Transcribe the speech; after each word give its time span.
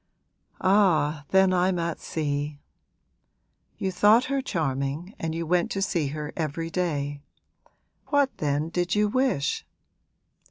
'Ah, 0.59 1.25
then 1.29 1.53
I'm 1.53 1.77
at 1.77 1.99
sea. 1.99 2.57
You 3.77 3.91
thought 3.91 4.23
her 4.33 4.41
charming 4.41 5.13
and 5.19 5.35
you 5.35 5.45
went 5.45 5.69
to 5.73 5.81
see 5.83 6.07
her 6.07 6.33
every 6.35 6.71
day. 6.71 7.21
What 8.07 8.35
then 8.39 8.69
did 8.69 8.95
you 8.95 9.07
wish?' 9.07 9.63